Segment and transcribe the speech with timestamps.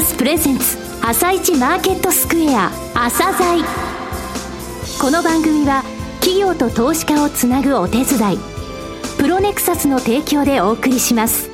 [0.00, 3.62] サスプレゼンツ朝一マーケットスクエア朝鮮。
[4.98, 5.84] この番組は
[6.20, 8.38] 企業と投資家をつなぐお手伝い
[9.18, 11.50] プロネクサスの提供でお送りします。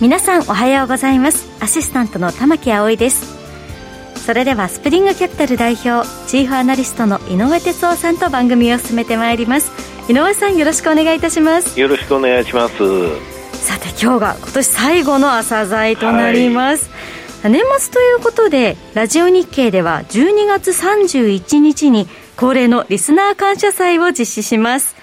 [0.00, 1.46] 皆さんおはようございます。
[1.60, 3.32] アシスタントの玉木葵です。
[4.16, 9.70] それではスプリングキャピタル代表チーフアナリストの井上哲夫さんと番組を進めてまいります。
[10.08, 11.78] 井上さんよろしくお願いいたします。
[11.78, 12.74] よろしくお願いします。
[13.54, 22.06] さて今日が今年最後の朝鮮となります、はい、年末ということでラジオ日経では12月31日に
[22.36, 24.94] 恒例のリスナー感謝祭を実施します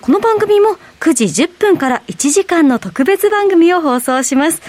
[0.00, 4.62] この番組も9時10分から1時間の特別番組を放送します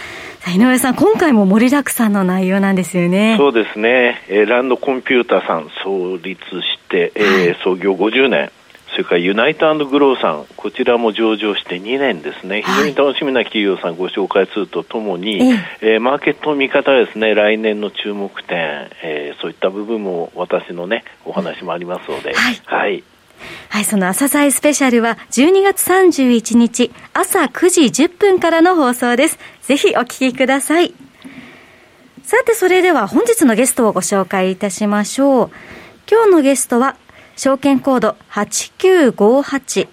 [0.55, 3.35] 井上さん、今回も盛りだくさんの内容なんですよね。
[3.37, 4.23] そうですね。
[4.29, 8.51] えー、ランドコンピュータさん創立して、えー、はい、創業50年。
[8.97, 23.03] それからユナイトグローさん、こちらも上場して2年ですね、非常に楽しみな企業さんご紹介するとともに、はい、えー、マーケットの見方ですね、来年の注目点、えー、そういった部分も私のね、お話もありますので、はい、はい。
[23.69, 29.37] はい、その朝鮮スペシャルは12月31日朝9時10分からの放送です。
[29.61, 30.95] ぜひお聞きください。
[32.23, 35.51] さて、それでは本日のゲストをご紹介いたしましょう。
[36.09, 36.95] 今日のゲストは
[37.37, 39.87] 証券コード8958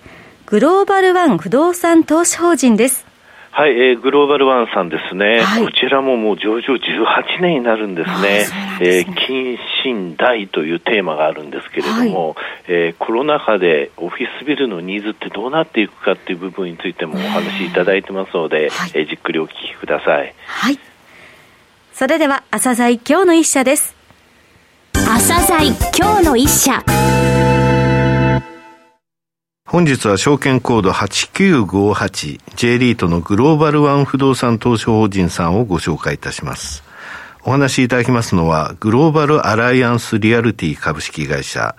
[0.47, 3.07] グローバルワン不動産投資法人です。
[3.51, 8.47] はい、えー、グローバルワンさんですね、はい、こちらももう上場18年になるんですね、
[8.81, 12.37] えー、近新大というテーマがあるんですけれども、はい、
[12.67, 20.35] えー、コロナ禍でオフィスビルのニーズってどうなっていくかっていう部分についてもお話しいただいてますので、はい、えー、じっくりお聞きください。
[20.47, 20.79] はい。
[21.93, 23.95] それでは、朝鮮今日の一社です。
[24.95, 26.83] 朝鮮今日の一社。
[29.75, 36.85] 本日は証券コード 8958J リートのグローバルワン不動産投資法人さんをご紹介いたします。
[37.43, 41.75] お話しいただきますのは、グローバルアライアンスリアルティ株式会社、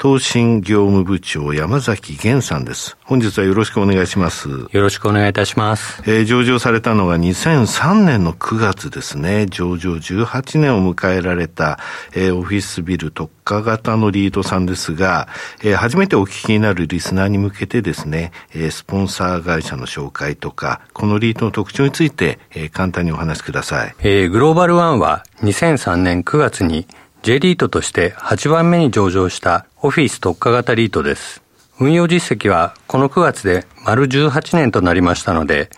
[0.00, 2.96] 投信業務部長山崎源さんです。
[3.04, 4.48] 本日はよろしくお願いします。
[4.48, 6.02] よろしくお願いいたします。
[6.06, 9.44] えー、上場されたのが2003年の9月ですね。
[9.44, 11.78] 上場18年を迎えられた、
[12.14, 15.28] えー、オフィスビル特化型のリードさんですが、
[15.62, 23.94] えー、初めてお聞きになるリスナーに向けてですね、えー、スポンサー会社の紹介とか、このリードの特徴について、えー、簡単にお話しください。
[24.00, 26.86] えー、グローバルワンは2003年9月に
[27.22, 31.42] J リートとして8番目に上場したオフィス特化型リートです。
[31.78, 35.70] 運用実績はこの9月で丸18年となりましたので、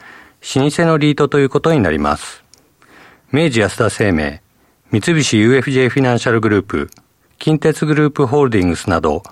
[0.57, 2.43] 老舗のリートということになります。
[3.31, 4.43] 明治安田生命、
[4.91, 6.91] 三菱 UFJ フィナンシャルグループ、
[7.39, 9.23] 近鉄グループホールディングスなど、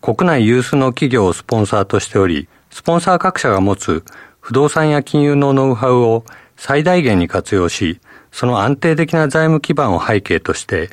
[0.00, 4.04] 国内有数の企業をスポンサーとしており、スポンサー各社が持つ
[4.38, 6.24] 不動産や金融のノウハウを
[6.56, 7.98] 最大限に活用し、
[8.30, 10.88] その安定的な財務基盤を背景として、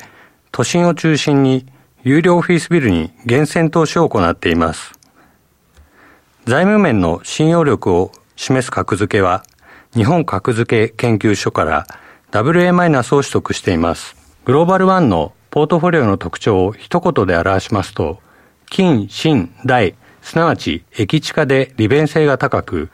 [0.50, 1.66] 都心を中心に
[2.08, 4.98] 有料オフィスビルに厳選投資を行っています。
[6.46, 9.42] 財務面の信用力を示す格付けは、
[9.94, 11.86] 日本格付け研究所から
[12.30, 14.16] WA- を取得しています。
[14.46, 18.20] グローバルワンのポートフォリオの特徴を一言で表しますと、
[18.70, 22.88] 金、新、大、すなわち駅地下で利便性が高く、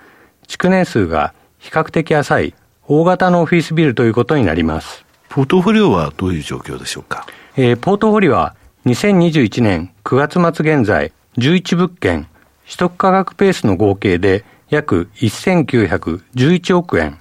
[0.48, 2.54] 築年数が比較的浅い
[2.88, 5.04] 大型のオフィスビルということになります。
[5.28, 7.26] ポートフォリオはどういう状況でしょうか？
[7.56, 12.28] えー、ポートフォリオは2021年9月末現在11物件、
[12.66, 17.18] 取得価格ペースの合計で約1911億円、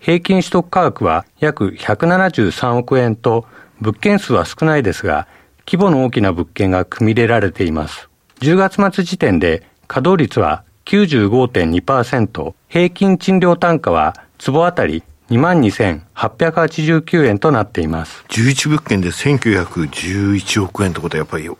[0.00, 3.46] 平均取得価格は約173億円と
[3.80, 5.28] 物件数は少ないですが、
[5.64, 8.08] 規模の大きな物件が組み入れられています。
[8.40, 18.24] 10月末時点で稼働率は95.2%、平均賃料単価は坪あたり22,889円となっています。
[18.28, 21.56] 11物件で1911億円ってことはやっぱり大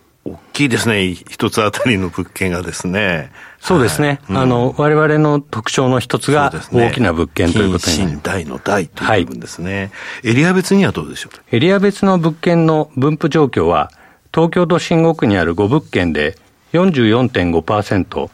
[0.52, 1.12] きいですね。
[1.12, 3.30] 一つあたりの物件がですね。
[3.60, 4.20] そうですね。
[4.28, 8.24] はい、あの、我々の特徴の一つが大きな物件ということになります。
[8.24, 9.90] 大の大という部分ですね、
[10.22, 11.56] はい、エリア別にはどうでしょう？
[11.56, 13.90] エリア別の物件の分布状況は、
[14.32, 16.36] 東京都新国にある5物件で
[16.72, 18.30] 44.5%、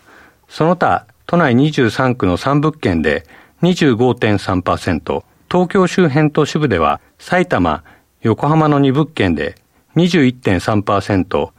[0.49, 3.27] その他都内23区の3物件で
[3.63, 7.85] 25.3%、東京周辺都市部では埼玉、
[8.23, 9.57] 横浜の2物件で
[9.97, 11.51] 21.3%、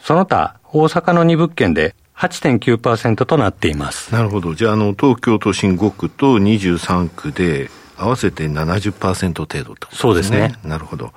[0.00, 4.12] その他大阪の2物件で8.9%となっています。
[4.12, 4.54] なるほど。
[4.54, 7.70] じゃあ、あの、東京都心5区と23区で、
[8.00, 9.98] 合わせて70%程度ってことですね。
[9.98, 10.54] そうですね。
[10.64, 11.12] なるほど。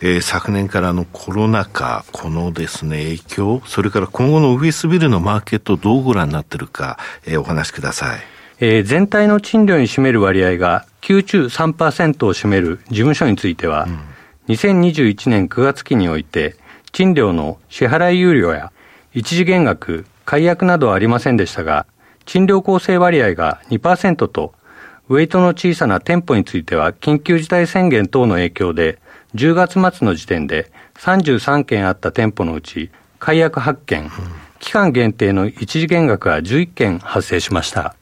[0.00, 8.20] えー、昨年からのコロナ禍、このですね、影響、それから今後のオフィスビルのマーケットどうご覧になってるか、えー、お話しください。
[8.62, 13.86] えー、全体の賃料に占める割合が9中3%を占める事務所については、
[14.48, 16.56] うん、2021年9月期において、
[16.92, 18.70] 賃料の支払い猶予や
[19.14, 21.86] 一時減額、解約などはありませんでしたが、
[22.26, 24.52] 賃料構成割合が2%と、
[25.08, 28.98] ウェイトの小さな店舗については緊急事態宣言等の影響で、
[29.34, 34.10] 10月末の時点で33件あった店舗のうち、解約8件、
[34.58, 37.94] 期間限定の一時減額が11件発生しました。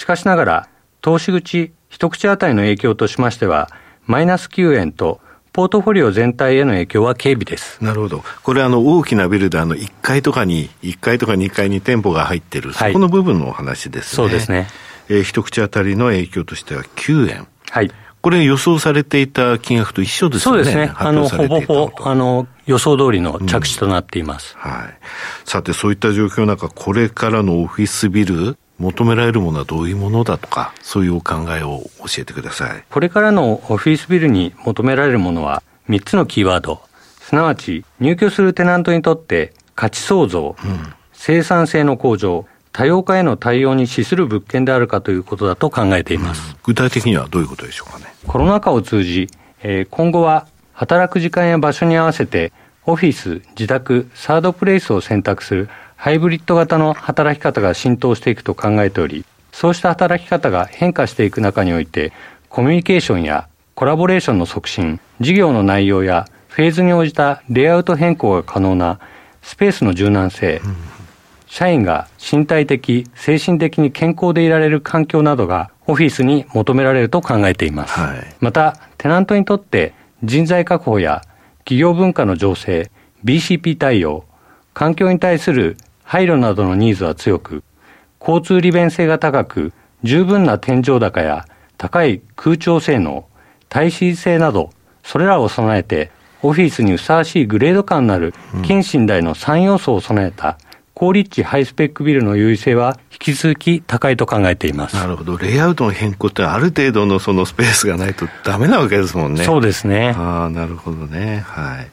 [0.00, 0.68] しかしながら、
[1.02, 3.68] 投資口一口当たりの影響としましては、
[4.06, 5.20] マイナス9円と、
[5.52, 7.84] ポートフォリオ全体への影響は軽微です。
[7.84, 8.24] なるほど。
[8.42, 14.16] これあの大きなビルであの1階とかに、1階とか2階に店舗が入ってる、はい、そこの部分のお話ですね。
[14.16, 14.68] そうですね。
[15.10, 17.46] えー、一口当たりの影響としては9円。
[17.68, 17.90] はい。
[18.22, 20.64] これ予想されていた金額と一緒ですよね。
[20.64, 20.94] そうですね。
[20.96, 24.98] あの、ほぼほぼ、あの、予想通りの着地となっています、うん、はい。
[25.44, 32.84] さて、そういった状況の中、これからのオフィスビル、求められるものはどういうものだとか、そういうお考えを教えてください。
[32.90, 36.80] これからのオフィスビルに求められるものは、3つのキーワード、
[37.20, 46.52] すなわち入居するテナントにとって価値創造、うん、生産性の向上、多様化への対応に資する物件であるかということだと考えています。
[46.52, 48.06] うん、具体的にはどういうことでしょうかね。
[48.26, 49.28] コロナ禍を通じ、
[49.62, 52.52] えー、今後は働く時間や場所に合わせて
[52.86, 55.68] オフィス、自宅、サードプレイスを選択する
[56.00, 62.14] ハイブリッド型の働き方が浸透していくと考えており、そうした働き方が変化していく中において、
[62.48, 68.98] コミュニケーションやコラボレーションの促進、事業の内容やフェーズに応じたレイアウト変更が可能な
[69.42, 70.62] スペースの柔軟性、
[71.46, 78.00] 社員が身体的、精神的に健康でいられる環境などがオフィスに求められると考えています。
[78.00, 79.92] はい、また、テナントにとって
[80.24, 81.20] 人材確保や
[81.58, 82.90] 企業文化の情勢、
[83.22, 84.24] BCP 対応、
[84.72, 85.76] 環境に対する
[86.10, 87.62] 配慮などのニーズは強く、
[88.20, 89.72] 交通利便性が高く、
[90.02, 91.46] 十分な天井高や
[91.78, 93.28] 高い空調性能、
[93.68, 94.70] 耐震性など、
[95.04, 96.10] それらを備えて、
[96.42, 98.34] オフィスにふさわしいグレード感のある
[98.64, 100.58] 近寝台の3要素を備えた
[101.00, 104.96] 高立地ハイスペックビルの優位性は引き続き高いと考えています。
[104.96, 105.38] なるほど。
[105.38, 109.42] レイアウトの変更ってある程度のそのスペースがないとダメなわけですもんね。
[109.42, 110.10] そうですね。
[110.14, 111.42] ああ、なるほどね。
[111.46, 111.88] はい。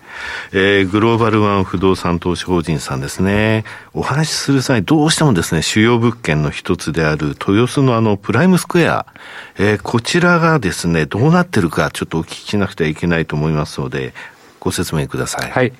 [0.51, 3.63] えー、グローバルワン不動産投資法人さんですね。
[3.94, 9.06] お話しする際、どうしてもですね、主要物件の一つである豊洲のあのプライムスクエア、
[9.57, 14.13] えー、こちらがですね、どうなってるかちょっとお聞きしなくてはいけないと思いますので、
[14.59, 15.50] ご説明ください。
[15.50, 15.71] はい。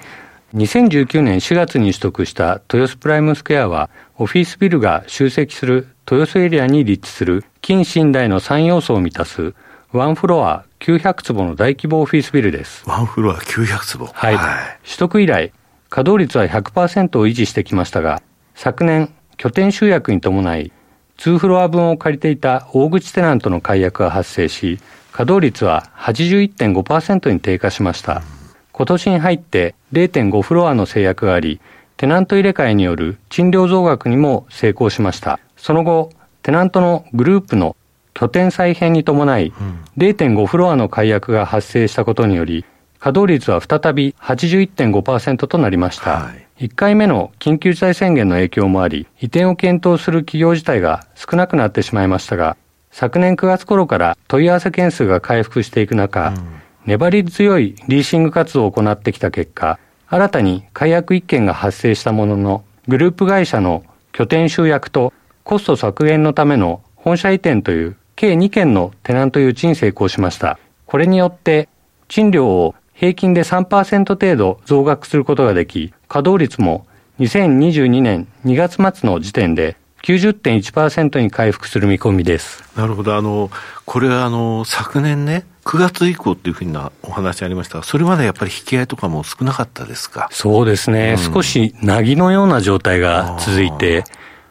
[0.56, 9.54] 2019年4月に取得した豊洲プライムスクエアは、オフィスビルが集積する豊洲エリアに立地する近寝台の3要素を満たす
[9.92, 12.84] ワンフロア900坪の大規模オフィスビルです。
[12.88, 14.36] ワンフロア900坪はい。
[14.36, 15.52] はい、取得以来、
[15.90, 18.22] 稼働率は100%を維持してきましたが、
[18.56, 20.72] 昨年、拠点集約に伴い、
[21.18, 24.80] 2フロア分を借りていた大口テナントの解約が発生し、
[25.12, 28.22] 稼働率は81.5%に低下しました。
[28.32, 28.37] うん
[28.78, 31.60] 今年に入って0.5フロアの制約があり、
[31.98, 35.40] テナント入れ替えによる賃料増額にも成功しました。
[35.56, 36.12] その後、
[36.44, 37.76] テナントのグループの
[38.14, 39.52] 拠点再編に伴い、
[39.98, 42.66] 0.5フロアの解約が発生したことにより、
[43.00, 46.12] 稼働率は再び81.5%となりました。
[46.12, 52.56] はい、1回目の緊急事態宣言の影響もあり、移転を検討する企業自体が少なくなってしまいましたが、
[52.92, 59.78] 昨年9月頃から問い合わせ件数が回復していく中、うん粘り強いリーシング活動を行ってきた結果、
[60.08, 65.12] 新たに解約1件が発生したものの、グループ会社の拠点集約と
[65.44, 70.60] コスト削減のための本社移転という計2件のテナント誘致に成功しました。
[70.86, 71.68] これによって
[72.08, 76.88] 賃料を平均で3%程度増額することができ、稼働率も
[77.20, 79.76] 2022年2月末の時点で
[80.08, 82.64] 90.1%に回復する見込みです。
[82.78, 83.16] なるほど。
[83.18, 83.52] あの、
[83.86, 90.30] これはあの、昨年ね、9月以降っていうふうなお話ありましたが、それまでやっぱり引き合いとかも少なかったですか？
[90.32, 94.06] そうですね、うん、少しなぎのような状態が続いて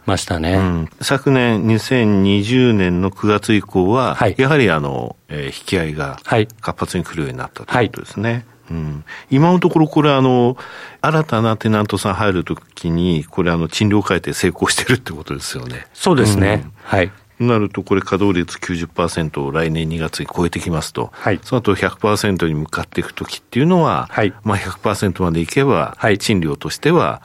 [0.05, 6.19] ましたね、うん、昨年、2020年の9月以降は、はい、やはりあの、えー、引き合いが
[6.61, 8.31] 活発に来るようになったということですね。
[8.31, 10.57] はいうん、今のところ、これあの、
[11.01, 15.87] 新たなテナントさん入るときに、これあの、賃料改定成功してるってことですよね。
[15.95, 16.63] そうですね。
[16.65, 17.13] うん、はい。
[17.39, 27.23] なると、これ稼働率90%を来年2月に超えてきますと、はい、その後100%に向かっていくときっていうのは、はい、まあ100%までいけば、はい、賃料としては、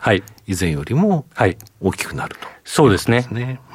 [0.47, 1.25] 以前よりも
[1.79, 3.25] 大きくなると、そうですね。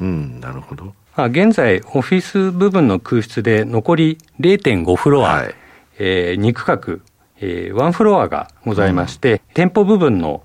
[0.00, 0.94] うん、なるほど。
[1.16, 5.54] 現在、オフィス部分の空室で残り0.5フロア、はい。
[5.98, 6.98] えー、2区画、
[7.38, 10.42] えー、1フロアがございまして、うん、店舗部分の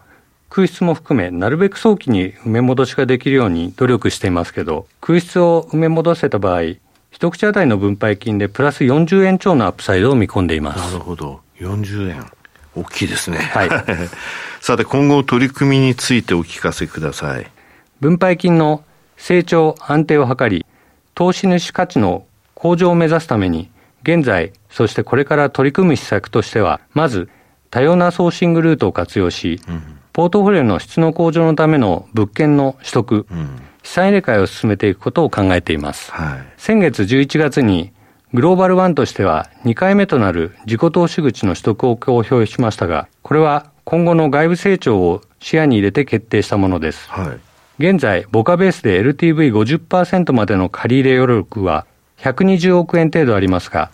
[0.49, 6.75] 空室も含め、なるべく早期に埋め戻しができるように努力していますけど、空室を埋め戻せた場合、
[7.09, 10.91] 一口当たりの分配金でプラス40円超のアップサイドを見込んでいます。
[10.91, 11.39] なるほど。
[11.59, 12.25] 40円。
[12.75, 13.37] 大きいですね。
[13.37, 13.69] はい
[14.61, 17.49] さて、今後取り組みについてお聞かせください。
[17.99, 18.83] 分配金の
[19.17, 20.65] 成長安定を図り、
[21.15, 23.70] 投資主価値の向上を目指すために、
[24.03, 27.29] 現在、そしてこれから取り組む施策としては、まず、
[27.69, 29.59] 多様なソーシングルートを活用し、
[30.13, 33.25] ポートフォリオの質の向上のための物件の取得、
[33.83, 36.11] 資産入れ替えを進めていくことを考えています。
[36.11, 36.53] はい。
[36.57, 37.93] 先月11月に、
[38.33, 47.09] グローバルワンとしては2回目となる自己投資口の取得を公表しましたが、これは今後の外部成長を視野に入れて決定したものです。
[47.09, 47.39] はい。
[47.79, 51.85] 現在、ボカベースで LTV50% までの借り入れ余力は
[52.21, 53.91] 120億円程度ありますが、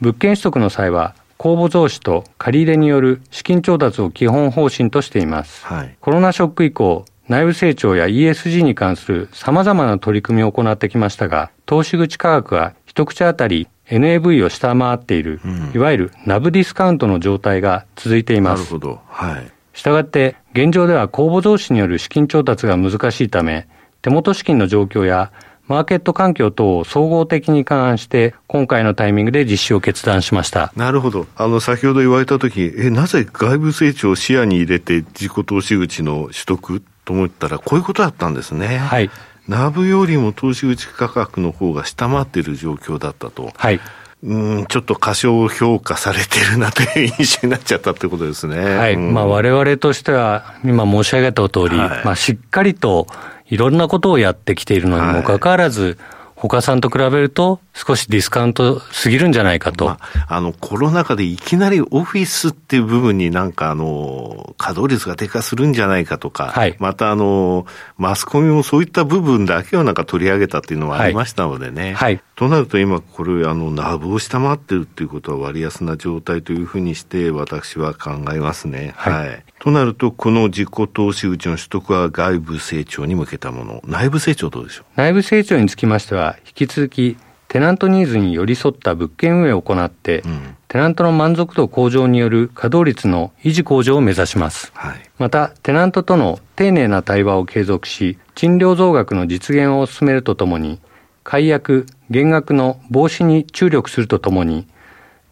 [0.00, 5.64] 物件取得の際は公募増資と借り入れによる資金調達を基本方針としています。
[5.64, 5.96] はい。
[6.00, 15.40] コロナショック以降、内部成長や ESG に関する様々な取り組みを行ってきましたが、投資口価格は一口当たり NAV を下回っている、
[15.72, 18.60] いわゆるナブディスカウントの状態が続いています。
[18.60, 19.00] なるほど。
[19.06, 19.50] はい。
[19.72, 23.66] したがって、現状では公募増資による資金調達が難しいため、
[24.02, 25.30] 手元資金の状況や
[25.70, 30.72] マーケット環境等を総合的に勘案して、今回のタイミングで実施を決断しました。
[30.74, 31.28] なるほど。
[31.36, 38.78] あの、先ほど言われたとき、え、なぜ外部成長を視野に入れて自己投資口の取得と思ったら、こういうことだったんですね。
[38.78, 39.10] はい。
[39.46, 43.52] ナブよりも投資口価格の方が下回っている状況だったと。
[43.56, 43.78] はい。
[44.22, 48.58] うん、ちょっと過小評価されてるなという印象になっちゃったってことですね。
[48.58, 48.94] はい。
[48.94, 53.06] うんまあ我々としては、今申し上げた通り、はいまあしっかりと
[53.50, 55.98] いろんなことをやってきているのにもかかわらず、
[56.36, 59.86] 他さんと比べると少しディスカウントすぎるんじゃないかと。
[59.86, 71.94] まあ、あの、コロナ禍でいきなりオフィスっていう部分になんかあの、稼働率が低下するんじゃないかとか、はいまたあの、マスコミもそういった部分だけをなんか取り上げたっていうのはありましたのでね。
[71.94, 78.94] はいとなると今これ、あの、ナブを下回ってるっていうことは割安な状態というふうにして私は考えますね。
[78.96, 83.82] はいとなると、この自己投資口の取得は外部成長に向けたもの。
[83.86, 84.84] 内部成長どうでしょう？
[84.96, 87.18] 内部成長につきましては、引き続き、
[87.50, 94.70] テナントニーズに寄り添った物件運営を行って、んテナントの満足度向上による稼働率の維持向上を目指します。
[94.72, 95.10] はい。
[95.18, 100.78] また、テナントとの丁寧な対話を継続し、賃料増額の実現を進めるとともに、
[101.24, 104.68] 解約、減額の防止に注力するとともに、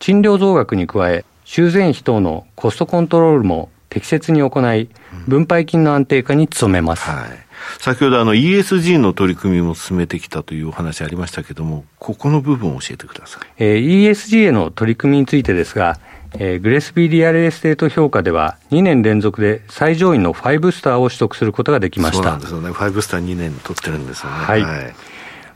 [0.01, 4.89] 賃料増額に加え、修繕費等のコストコントロールも適切に行い、
[5.29, 7.09] 分配金の安定化に努めます。
[7.09, 7.48] はい。
[7.81, 13.43] 先ほどあの ESG の取り組みも進めてきたというお話ありましたけども、ここの部分を教えてください。
[13.59, 15.99] えー ESG への取り組みについてですが、
[16.35, 22.47] えー GRESB Real Estate 評価では2年連続で最上位の5スターを取得することができましたそうなんで。
[22.47, 22.71] すよね。
[22.71, 24.37] 5スター2年取ってるんですよね。
[24.37, 24.65] はい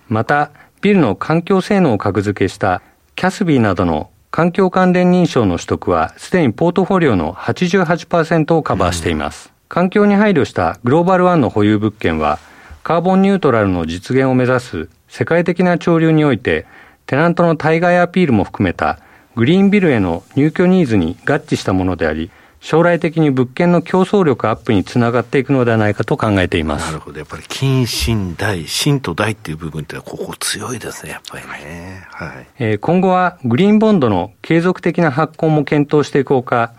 [0.09, 0.51] また、
[0.83, 2.83] ビルの環境性能を格付けした
[3.15, 9.52] キャスビーなどの環境関連認証の取得は、すでにポートフォリオの88%をカバーしています。
[9.73, 12.39] 環境に配慮したグローバルワンの保有物件は、
[12.83, 16.67] カーボンニュートラルの実現を目指す世界的な潮流において、
[17.07, 18.99] テナントの対外アピールも含めた
[19.35, 26.99] グリーンビルへの入居ニーズに合致したものであり、将来的に物件の競争力アップにつながっていくのではないかと考えていますなる。
[26.99, 27.19] ほど。
[27.19, 32.07] やっぱり金、新、大、新と大っていう部分ってここ強いですね、やっぱりね。
[32.11, 32.47] はい。
[32.59, 36.75] えー今後はグリーンボンドの継続的な発行も検討していこうか、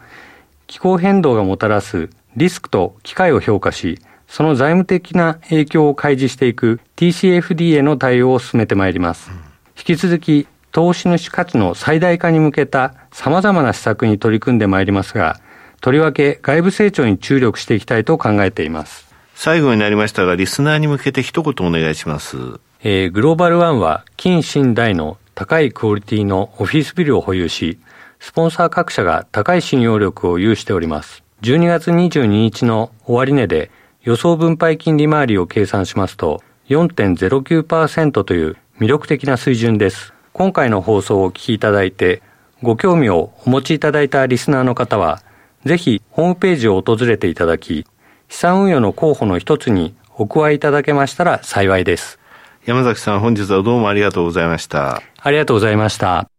[0.67, 9.29] 気候変動がもたらすリスクと機会を評価し、その財務的な影響を開示していく TCFD への対応を進めてまいります。
[9.77, 15.39] 引き続き、投資主価値の最大化に向けた様々な施策に取り組んでまいりますが、
[15.81, 19.13] とりわけ外部成長に注力していきたいと考えています。
[19.35, 22.37] 最後になりましたが、リスナーに向けて一言お願いします。
[22.83, 27.79] えーグローバルワンは近新大の高いクオリティのオフィスビルを保有し、
[28.19, 31.23] スポンサー各社が高い信用力を有しております。
[31.43, 33.69] 12月22日の終値で
[34.01, 40.13] 予想分配金利回りを計算しますと4.09%という魅力的な水準です。
[40.31, 42.21] 今回の放送をお聞きいただいて
[42.62, 45.21] ご興味をお持ちいただいたリスナーの方は
[45.65, 47.85] ぜひホームページを訪れていただき
[48.29, 52.19] 資産運用の候補の一つにお加えいただけましたら幸いです。
[52.65, 55.01] 山崎さん、本日はどうもありがとうございました。
[55.19, 56.29] ありがとうございました。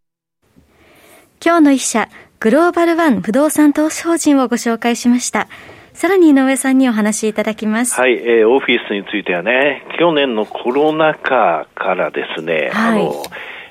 [1.45, 2.09] 今日の一社、
[2.45, 5.47] グローバルワン不動産投資法人をご紹介しました。
[5.93, 7.99] さらに井上さんにお話しいただきます。
[7.99, 13.23] はい、えーオフィスについてはね、去年のコロナ禍からですね、はいあの、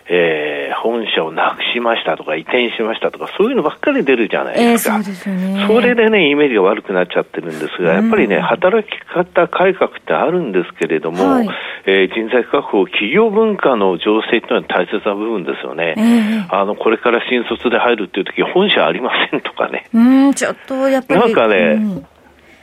[0.07, 11.49] えー、本社をなくしましたとか移転しましたとかそういうのばっかり出るじゃないですか、えー、そうですね、それでねイメージが悪くなっちゃってるんですが、やっぱりね働き方改革ってあるんですけれども、はい、
[11.87, 19.89] えー、人材確保企業文化の情勢っていうのは大切な部分ですよね、えー、あのこれから新卒で入るっていう時本社ありませんとかね。
[19.95, 21.21] うんちょっとやっぱり。
[21.21, 22.07] なんかね、うん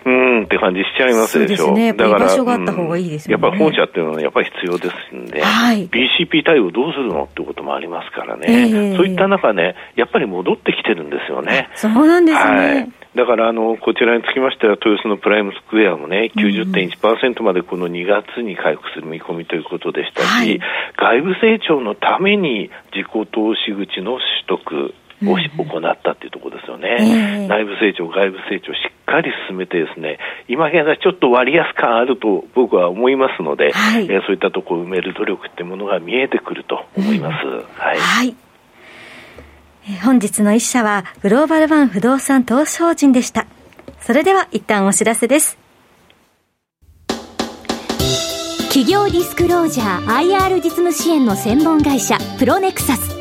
[0.05, 1.73] うんって感じしちゃいますでしょ。
[1.73, 11.69] ね、だから、場所があった方がいいですよね、やっぱ本社っていうのはやっぱり必要ですんで、はい、BCP 対応どうするのってこともありますからね、えー、そういった中ね、やっぱり戻ってきてるんですよね。
[11.75, 12.43] そうなんですね。
[12.43, 12.91] はい。
[13.13, 20.59] だからあのこちらにつきましては、豊洲のプライムスクエアもね、90.1%までこの2月に回復する見込みということでしたし、はい、
[20.97, 37.47] 外部成長のために自己投資口の取得、を行ったっていうところですよね、えー、内部成長、外部成長しっかり進めてですね、今現在ちょっと割安感あると僕は思いますので、はい、えー、そういったところを埋める努力ってものが見えてくると思います。
[37.47, 38.35] うん、はい、はい
[40.03, 43.47] 本日の一社はグローバルワン不動産投資法人でした。
[43.99, 45.57] それでは一旦お知らせです。
[48.69, 53.20] 企業ディスクロージャー IR 実務支援の専門会社プロネクサス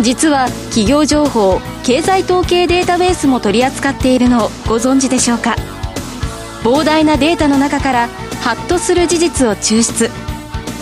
[0.00, 5.56] 実は企業情報経済統計データベースも取り扱っているのをご存知でしょうか？
[6.62, 8.08] 膨大なデータの中から
[8.40, 10.10] ハッとする事実を抽出。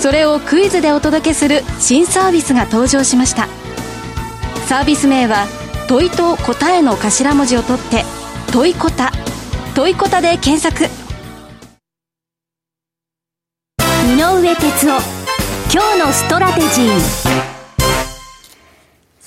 [0.01, 3.49] それをクイズでお届けする新サービスが登場しました。
[4.67, 5.47] サービス名は
[5.89, 8.05] 問いと答えの頭文字を取って
[8.53, 9.13] 問いこた。
[9.75, 10.85] 問いこたで検索。
[14.09, 15.01] 井上哲夫
[15.73, 17.56] 今日のストラテジー。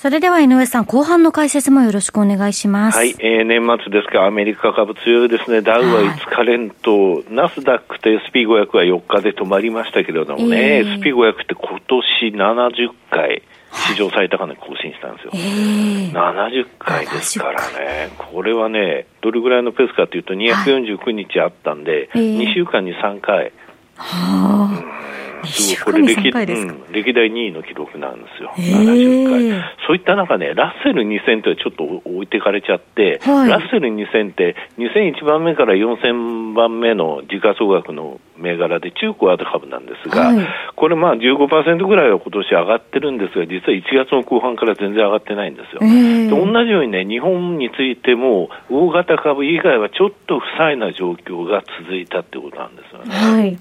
[0.00, 2.96] それでは井上さん、後半の解説もよろしくお願いします。
[2.96, 5.60] はい、えー、年末ですが、アメリカ株強いですね。
[5.60, 13.42] ダウは5日連投、ナスダックと SP500 は4日で止まりましたけれどもね、えー、SP500 って今年70回、
[13.88, 23.52] 史上最高値更新したんですよ、えー、70回ですからね、これはね、どれぐらいのペースかというと、249日あったんで、はい、2週間に3回。
[23.96, 29.64] はあ、うんすごいこれ歴,、うん、歴代2位の記録なんですよ、70回。
[29.86, 45.80] そういった中ね、ラッセル2000ってちょっと置いてかれちゃって、はい、ラッセル2000って2001番目から4000番目の時価総額の銘柄で中古ア株なんですが、はい、これまあ15%ぐらいは今年上がってるんですが、実は1月の後半から全然上がってないんですよ。
[45.80, 53.14] で同じようにね、日本についても大型株以外はちょっと不細な状況が続いたってことなんですよね。
[53.14, 53.58] はい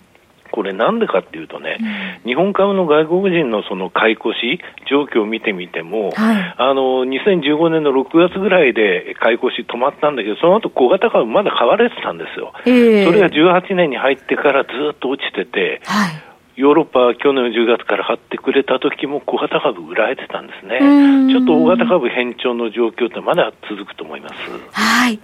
[0.51, 1.77] これなんでかっていうとね、
[2.23, 4.59] うん、日本株の外国人のその買い越し
[4.89, 12.53] 状況を見てみても、はい、あの、2015年の6月ぐらいで買い越し止まったんだけど、その後小型株まだ買われてたんですよ。
[12.65, 21.31] えー、それが18年に入ってからずっと落ちてて、はいヨーロッパは去年の10月から買ってくれた時も小型株売られてたんですね。
[21.31, 24.33] ちょっと大型株変調の状況ってまだ続くと思います。
[24.73, 25.21] はい。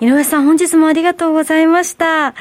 [0.00, 2.34] 井上さん本日もありがとうございました。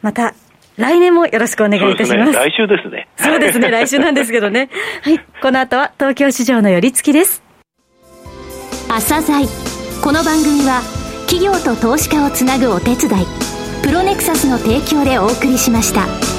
[0.00, 0.34] また
[0.76, 2.32] 来年もよろしくお願いいたします。
[2.32, 3.08] すね、来週ですね。
[3.16, 4.68] そうですね、来週なんですけどね。
[5.02, 5.20] はい。
[5.40, 7.42] この後は東京市場の寄り付きです。
[8.88, 9.46] 朝鮮
[10.02, 10.82] この番組は
[11.26, 13.26] 企業と投資家をつなぐお手伝い、
[13.82, 16.35] プロネクサスの提供でお送りしました。